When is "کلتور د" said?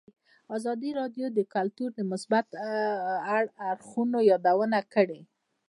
1.55-1.99